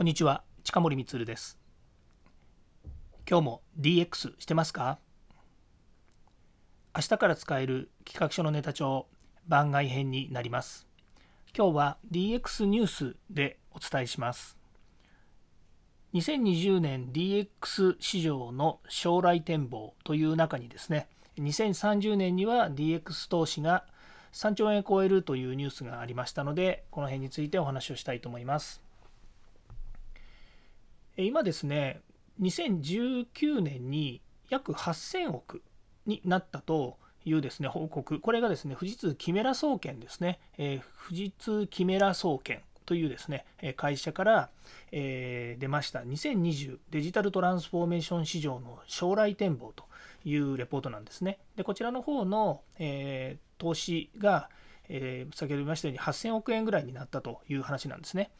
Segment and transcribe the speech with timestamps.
[0.00, 1.58] こんにちは近森光です。
[3.28, 4.98] 今日も DX してますか？
[6.96, 9.08] 明日から使える企画書のネタ帳
[9.46, 10.86] 番外編になります。
[11.54, 14.56] 今日は DX ニュースでお伝えします。
[16.14, 23.84] 2020年 DX 市場の将来展望という中にですね2030年には DX 投資が
[24.32, 28.80] 3兆円を超えるというニュースがありましたのでこの辺についてお話をしたいと思います。
[31.24, 32.00] 今ですね
[32.40, 35.62] 2019年に約8000億
[36.06, 43.44] になったというですね報告これがですね富士通キメラ総研ですね、えー、富士通キメラ総研というですね
[43.76, 44.50] 会社から、
[44.90, 49.84] えー、出ました2020デジタルトランスフォーメーション市場の将来展望と
[50.24, 51.38] いうレポートなんですね。
[51.56, 54.50] でこちらの方の、えー、投資が、
[54.88, 58.30] え、先ほど言いましたように8000億円ぐらいになったという話なんですね。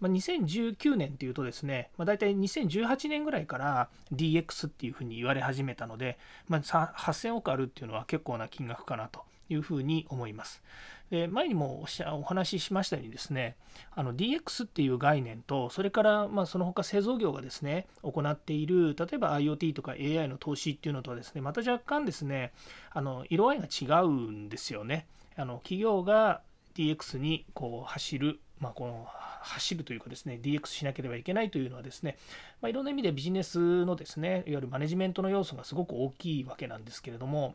[0.00, 6.18] まあ、2019年っていうとですね、まあ、大体2018年ぐらいから DX っていうふうに言われ始めたので、
[6.48, 10.62] まあ、8000億あるっていうのは結構な金額かなというふうに思います。
[11.10, 13.56] で前にもお話ししましたようにですね
[13.94, 22.52] あの DX っていう概念とそれからまあその他製造業がですね行っている例えば IoT とか AI の投資っていうのとはですねまた若干ですね
[22.90, 25.06] あの色合いが違うんですよね。
[25.36, 26.42] あの企業が
[26.74, 29.08] DX にこう走る、まあ、この
[29.42, 32.16] 走るというかですね DX しなければいけないというのはですね、
[32.60, 37.54] まあ、いろんな意味でビジネスのですねいわゆるマネジメントの要素がすごく大きいわけなんですけれども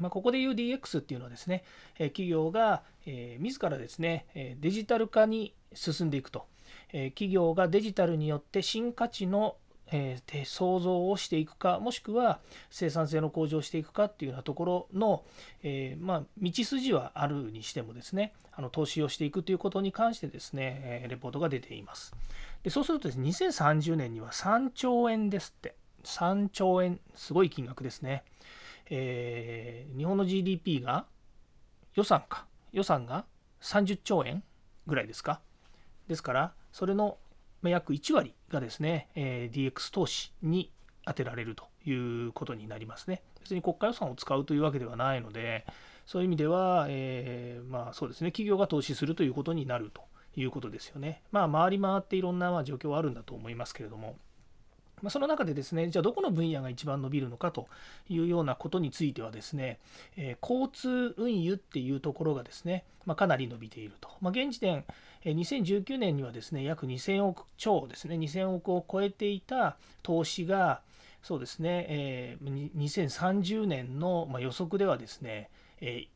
[0.00, 1.64] まあ、ここでいう DX っていうのはですね、
[1.98, 4.26] 企業が、え、自らですね、
[4.60, 6.46] デジタル化に進んでいくと、
[6.92, 9.56] 企業がデジタルによって新価値の
[9.92, 12.40] えー、創造をしていくかもしくは
[12.70, 15.22] 生産性の向上をしていくかっていうようなところの、
[15.62, 22.14] えー、まあ、道筋はあるにしてもですねあの投資をしていくということに関してですね、え、レポートが出ています。
[22.62, 25.74] でそうするとですね2030年には3兆円ですって。
[26.04, 28.24] 3兆円すごい金額ですね、
[28.90, 31.06] えー日本の GDP が
[31.94, 32.46] 予算か。
[32.72, 33.24] 予算が
[33.60, 34.42] 30兆円
[34.86, 35.40] ぐらいですか。
[36.08, 37.18] ですからそれの
[37.70, 40.70] 約1割がですね、え DX 投資に
[41.04, 41.92] 充てられるとい
[42.26, 43.22] うことになりますね。
[43.40, 45.66] 別に国家予算を使うというわけではないので、
[46.06, 50.02] そういう意味では、えー、まあそうですね、企業が投資するということになると
[50.36, 51.22] いうことですよね。
[51.32, 54.16] まあ回り回っていろんな状況はあるんだと思いますけれども。
[55.02, 57.68] まあ、その中でですね、じゃあどこの分野が一番伸びるのかと
[58.08, 59.78] いうようなことについてはですね、
[60.16, 64.08] えー、交通運輸っていうところがですね、まあ、かなり伸びていると。
[64.20, 64.84] まあ、現時点、
[65.24, 70.80] 2019年にはですね、約2000億超ですね、2000億を超えていた投資が、
[71.22, 76.08] そうですね、えー、2030年の予測ではですね、えー、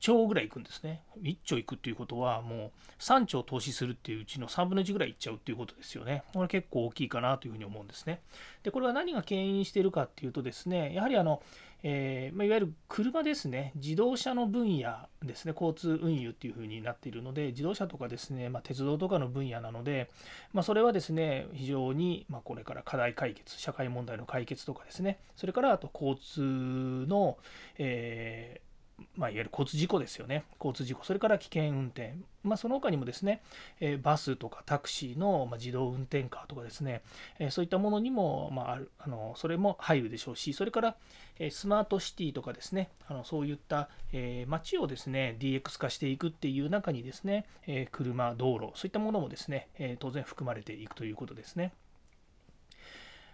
[0.00, 1.02] 兆ぐらいいくんですね。
[1.22, 6.24] 1兆いくっていうことは、もう3兆投資するっていううちの3分の1ぐらいいっちゃうっていうことですよね。
[6.32, 8.22] これ結構大きいかなというふうに思うんですね。
[8.62, 11.42] で、これは何が牽引しているかっていうとですね、やはりあの、
[11.82, 20.10] えー、まあ、いわゆる車ですね、自動車の分野ですね、交通運輸っていう風になっているので、自動車とかですね、まあ、鉄道とかの分野なので、
[20.52, 27.38] まあ、それはですね、非常に、まこれから課題解決、社会問題の解決とかですね、それからあと交通の、
[27.78, 28.69] えー
[29.20, 30.44] まあ、いわゆる交通事故ですよね。
[30.58, 31.04] 交通事故。
[31.04, 32.14] それから危険運転。
[32.42, 33.42] まあ、その他にもですね、
[33.78, 37.02] えバスとかタクシーの、ま自動運転カーとかですね、
[37.38, 40.96] えそういったものにも、まあ、あのそれも入るでしょうし、それから、
[41.38, 51.74] えスマートシティとかですね、あのそういった、え街をですね、DX 化していくっていう中にですね、え車、道路、そういったものもですね、え当然含まれていくということですね。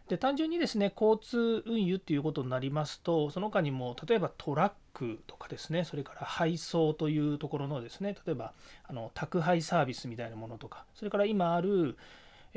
[0.09, 8.53] で単純にですね交通運輸っていうことになりますとその他にも例えばトラックとかですねそれから配送というところのですね例えば
[8.85, 11.97] あの宅配サービスみたいなものとかそれから今ある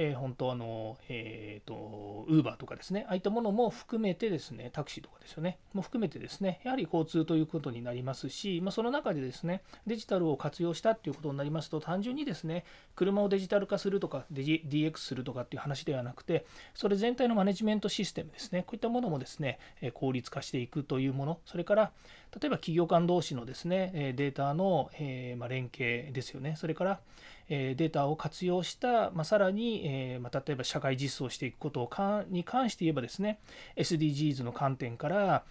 [0.01, 12.63] えー、本当あの、え、ー、と、ウーバーとかですね、ああいったものも含めてですね、タクシーとかですよね、も含めてですね、やはり交通ということになりますし、まあ、その中でですね、デジタルを活用したっていうことになりますと、単純にですね、
[12.95, 19.59] 車をデジタル化するとか、DX するとかっていう話ではなくて、それ全体のマネジメントシステムですね、こういったものもですね、
[19.95, 21.91] 効率化していくというもの、それから、
[22.39, 27.01] 例えば企業間同士のですね、データの、え、ま連携ですよね、それから、
[27.49, 33.39] データを活用した、まあ、さらに、えまあ、例えば社会実装していくことをかに関して言えばですね
[33.75, 35.43] SDGs の観点から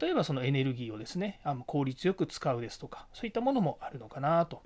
[0.00, 4.62] 例えばそのエネルギーをですねあの効率よく使うですとかそういったものもあるのかなと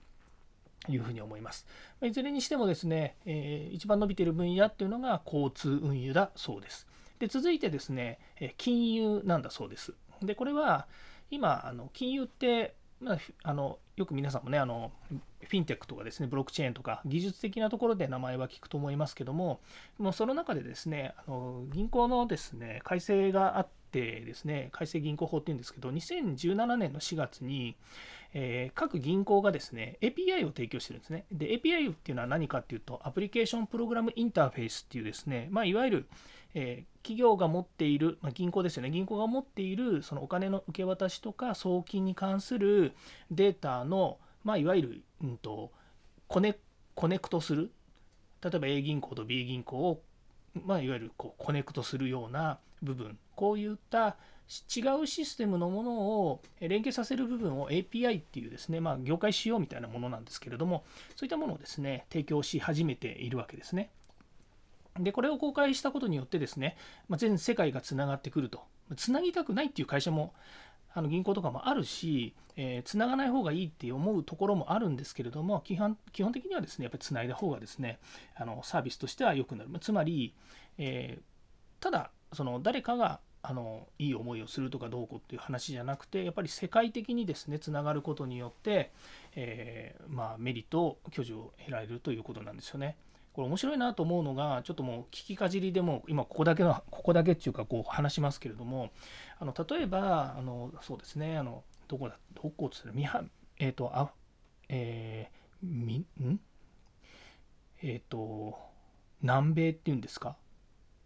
[0.88, 1.66] いうふうに思います。
[2.02, 6.86] いずれにしてもですね、えー、一番伸びている分野っていうのが交通運輸だそうです。
[7.18, 8.20] で続いてですね、
[8.56, 9.92] 金融なんだそうです。
[10.22, 10.86] でこれは
[11.30, 19.60] 今あの金融ってまあ、あのよく皆さんもね、あの、フィンテックとかですね、ブロックチェーンとか、技術的なところで名前は聞くと思いますけども、
[19.98, 27.76] もうその中でですね、あの銀行のですね、改正があってですね、改正銀行法っていうんですけど、2017年の4月に、
[28.34, 31.24] えー、各銀行がですね、API を提供してるんですね。
[31.32, 36.06] で、API っていうのは何かっていうと、 application program interface っていうですね、まあ、いわゆる、
[36.54, 42.92] えー、企業が持っている、まあ、銀行ですよね、銀行が持っているそのお金の受け渡しとか送金に関する
[43.30, 45.72] データの、まあ、いわゆる、うんと、
[46.26, 46.58] コネ
[46.94, 47.70] コネクトする、
[48.42, 50.02] 例えば A 銀行と B 銀行を、
[50.52, 54.18] まあ、いわゆるこうコネクトするような部分、こういった
[54.76, 55.92] 違うシステムのもの
[56.26, 60.84] を連携させる部分を API っていうですね、まあ、業界仕様みたいなものなんですけれども、
[61.16, 63.88] そういったものをですね、提供し始めているわけですね。
[65.00, 66.76] で、これを公開したことによってですね、
[67.08, 68.62] まあ、全世界がつながってくると。
[68.96, 70.34] つなぎたくないっていう会社も、
[70.94, 77.98] あの銀行とかもあるし、えー、つながない方がいいって思うところもあるんですけれども、基本基本的にはですね、やっぱりつないだ方がですね、
[78.34, 79.70] あのサービスとしては良くなる。
[79.80, 80.34] つまり、
[80.78, 88.90] えー、ただ、その誰かがあのいい思いをするとかどうこうっていう話じゃなくてやっぱり世界的にですねつながることによって、
[89.36, 92.96] えー、まあ、メリット巨樹を得られるということなんですよね。
[93.32, 98.90] これ面白いなと思うのがちょっともう聞きかじりでも今ここだけのここだけっていうかこう話しますけれども
[99.38, 103.24] あの例えばあのそうですねあのどこだどこっつったら
[103.58, 104.10] えっ、ー、とあ
[104.68, 106.40] えー、みん？
[107.82, 108.58] えっ、ー、と
[109.22, 110.36] 南米っていうんですか？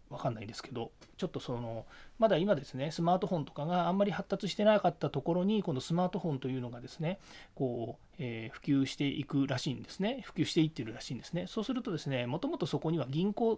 [0.09, 1.87] わかんないですけど、ちょっとその、
[2.19, 7.17] まだ今ですね、スマートフォンとかがあんまり発達してなかったところに、このスマートフォンというのがですね、
[7.55, 10.21] こう、え、普及していくらしいんですね。
[10.23, 11.45] 普及していってるらしいんですね。
[11.47, 13.53] そうするとですね、もともとそこには銀行、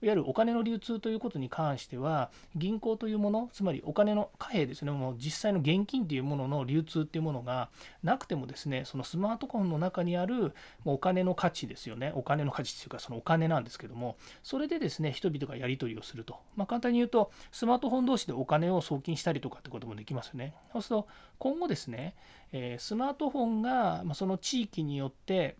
[0.00, 7.68] いわゆるお金の流通ということに関しては、銀行というもの、つまりお金の貨幣ですね、もう実際の現金というものの流通っていうものが
[8.02, 10.54] なくてもですね、そのスマートフォンの中にある
[10.84, 16.38] もうお金の価値ですよね、お金の価値っていうか、そのお金なんですけども、それでですね、人々がやり取りをすると。
[16.56, 20.54] まあ、簡単に言うと、スマートフォン同士でお金を送金したりとかってこともできますよね。
[20.72, 21.08] そうすると、
[21.38, 22.14] 今後ですね、
[22.52, 25.56] えスマートフォンがまその地域によって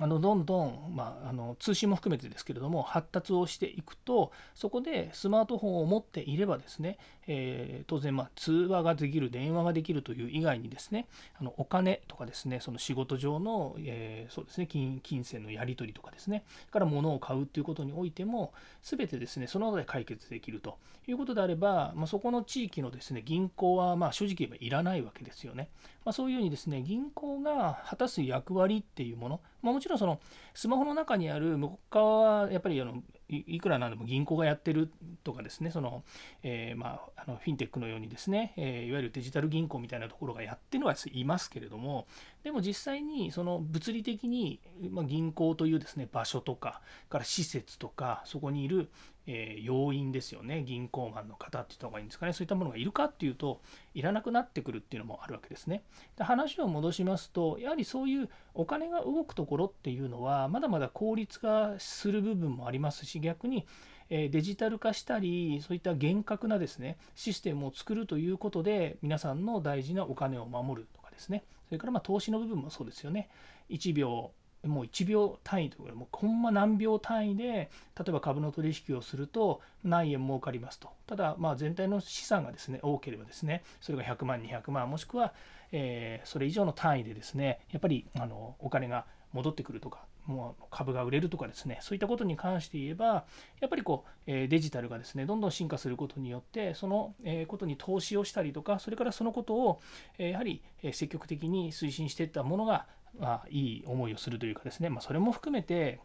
[0.00, 6.98] あのどんどん、まあ、あの通信も含めてですけれども発達をしていくとそこでスマートフォンを持っていればですね、
[7.30, 11.06] え、当然、ま、通話ができる電話ができるという以外にですね
[11.38, 18.52] あのお金とかですねその仕事上の、えー、そうですね金金銭のやり取りとかですねから物を買うということにおいても
[18.82, 25.68] 全てですねその中で解決できるということであれば、ま、そこの地域のですね銀行はま正直言えばいらないわけですよね。
[26.04, 30.20] まあ、そういうふうにですね銀行が果たす役割っていうもの、ま、もちろんその
[30.54, 34.90] スマホの中にある向こう側はやっぱりあのいくらなんでも銀行がやってる
[35.22, 36.02] とかですね、その、
[36.42, 42.06] えー、まあ、あのフィンテックのようにですね、えー、いわゆるデジタル銀行みたいなところがやってるのはいますけれども、
[42.48, 44.58] でも実際にその物理的に、
[44.88, 46.80] ま、銀行というですね、場所とか、
[47.10, 48.88] から施設とか、そこにいる、
[49.26, 53.60] え、要因ですよね、銀行マンの方って言った方がいいんですかね、そういったものがいるかっていうと、
[53.92, 55.82] いらなくなってくるっていうのもあるわけですね。
[56.16, 63.66] で話を戻しますと、やはりそういうお金が動くところっていうのは、まだまだ効率化する部分もありますし、逆に
[64.08, 73.28] デジタル化したり、そういった厳格なですね、システムを作るということで、皆さんの大事なお金を守るとかですね、それからま投資の部分もそうですよね。
[73.68, 74.30] 1秒
[74.66, 80.88] もう1秒単位というか、もうコンマ何秒単位で、例えば株の取引をすると何円儲かりますと。
[81.06, 85.32] ただ、まあ全体の資産がですね、多ければですね、それが100万、200万、もしくは、
[85.70, 93.24] え、それ以上の単位でですね、やっぱりあのお金が戻ってくるとか、もう株が売れるとかですね、そういったことに関して言えば、
[93.60, 97.14] やっぱりこう、えデジタルがですね、どんどん進化することによって、その
[97.48, 99.80] ことに投資をしたりとか、それからそのことを、
[100.18, 102.86] やはり積極的に推進していったものが、
[103.18, 105.98] まあ、いい思いをするというかですね、まあ、それも含めて、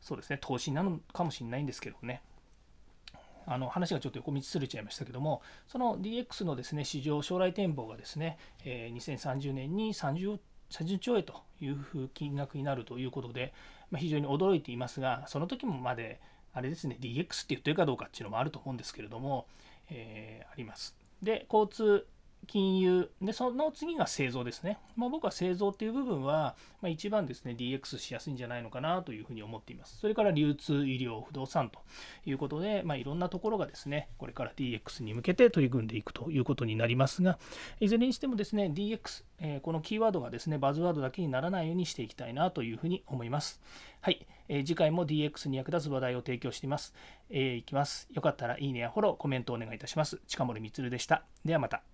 [0.00, 2.22] そうですね、投資なのかもしれないんですけどね。
[3.46, 10.38] あの話がちょっと横道すれちゃいましたけども、その DX のですね市場将来展望がですね、え2030年に30
[10.74, 13.52] 30兆円という金額になるということで、
[13.90, 16.20] まあ、非常に驚いていますが、その時もまで、
[16.52, 19.46] あれですね、DX って言ってるかどうかっていうのもあると思うんですけれども、
[19.90, 20.96] えー、あります。
[21.22, 22.06] で、交通
[22.46, 24.78] 金融、で、その次が製造ですね。
[24.96, 29.98] まあ、僕は製造っていう部分は、まあ、一番ですね、DX しやすいんじゃないのかなというふうに思っています。
[29.98, 31.80] それから流通、医療、不動産と
[32.26, 37.38] いうことで、まあ、いろんなところがですね、これから DX に向けて取り組んでいくということになりますが、
[37.80, 43.60] いずれにしてもですね、DX、えー、このキーワードがですね、バズワードだけにならないようにしていきたいなというふうに思います。
[44.00, 46.94] はい、えー、次回も DX に役立つ話題を提供しています。
[47.30, 48.08] えー、いきます。
[48.12, 50.20] よかったらいいねやフォロー、コメントお願いいたします。
[50.26, 51.24] 近森光でした。
[51.44, 51.93] ではまた。